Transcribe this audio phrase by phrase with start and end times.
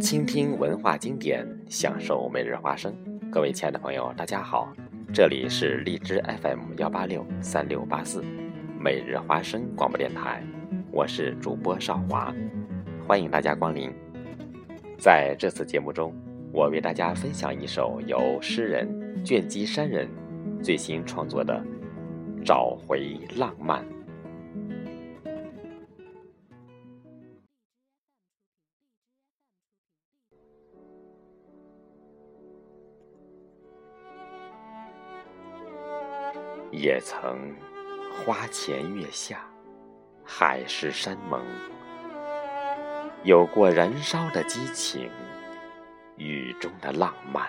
[0.00, 2.90] 倾听文化经典，享受每日花生。
[3.30, 4.72] 各位亲爱的朋友，大家好，
[5.12, 8.24] 这里是荔枝 FM 幺八六三六八四
[8.78, 10.42] 每日花生广播电台，
[10.90, 12.34] 我是主播少华，
[13.06, 13.92] 欢迎大家光临。
[14.98, 16.14] 在这次节目中，
[16.50, 20.08] 我为大家分享一首由诗人卷积山人
[20.62, 21.62] 最新创作的
[22.42, 23.84] 《找回浪漫》。
[36.70, 37.54] 也曾
[38.12, 39.44] 花前月下，
[40.24, 41.44] 海誓山盟，
[43.24, 45.10] 有过燃烧的激情，
[46.16, 47.48] 雨中的浪漫。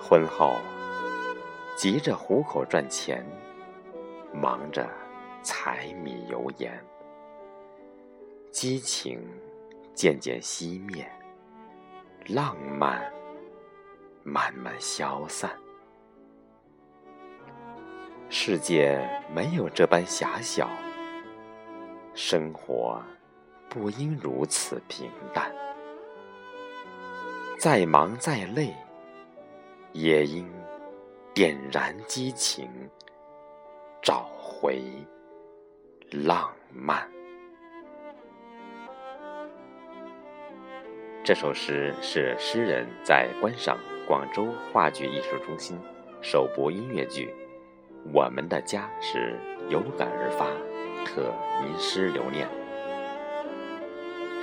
[0.00, 0.54] 婚后
[1.76, 3.26] 急着糊口赚钱，
[4.32, 4.88] 忙着
[5.42, 6.84] 柴米油盐，
[8.52, 9.20] 激情
[9.94, 11.04] 渐渐熄灭，
[12.28, 13.12] 浪漫
[14.22, 15.50] 慢慢消散。
[18.34, 18.98] 世界
[19.30, 20.66] 没有这般狭小，
[22.14, 22.98] 生活
[23.68, 25.54] 不应如此平淡。
[27.58, 28.74] 再忙再累，
[29.92, 30.50] 也应
[31.34, 32.70] 点燃激情，
[34.00, 34.82] 找回
[36.10, 37.06] 浪漫。
[41.22, 45.78] 这首诗是诗人在观赏广州话剧艺术中心
[46.22, 47.30] 首部音乐剧。
[48.10, 50.46] 我们的家是有感而发，
[51.04, 51.32] 特
[51.64, 52.48] 吟诗留念。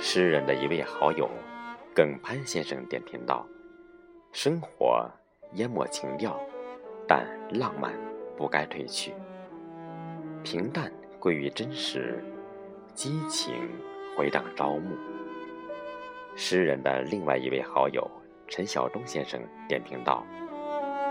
[0.00, 1.28] 诗人的一位好友
[1.94, 3.46] 耿潘先生点评道
[4.32, 5.08] ：“生活
[5.54, 6.40] 淹没情调，
[7.06, 7.92] 但浪漫
[8.36, 9.12] 不该褪去。
[10.42, 12.24] 平淡归于真实，
[12.94, 13.54] 激情
[14.16, 14.96] 回荡朝暮。”
[16.34, 18.10] 诗人的另外一位好友
[18.48, 19.38] 陈晓东先生
[19.68, 20.24] 点评道：“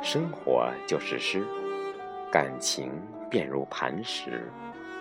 [0.01, 1.43] 生活就是诗。”
[2.31, 2.91] 感情
[3.27, 4.47] 便如磐石，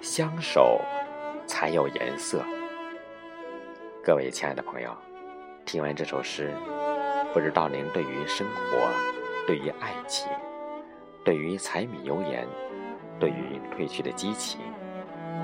[0.00, 0.80] 相守
[1.46, 2.42] 才有颜色。
[4.02, 4.96] 各位亲爱的朋友，
[5.66, 6.54] 听完这首诗，
[7.34, 8.88] 不知道您对于生活、
[9.46, 10.26] 对于爱情、
[11.22, 12.48] 对于柴米油盐、
[13.20, 14.60] 对于褪去的激情、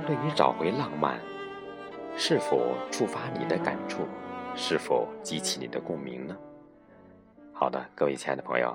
[0.07, 1.21] 对于找回浪漫，
[2.17, 4.07] 是否触发你的感触？
[4.57, 6.35] 是否激起你的共鸣呢？
[7.53, 8.75] 好的，各位亲爱的朋友。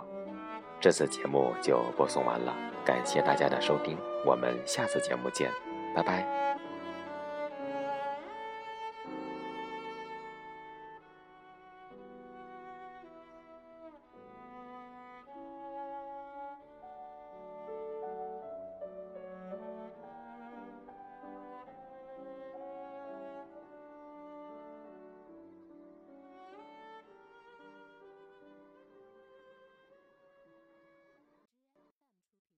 [0.79, 5.51] 这次节目就播送完了，感谢大家的收听，我们下次节目见，
[5.93, 6.49] 拜拜。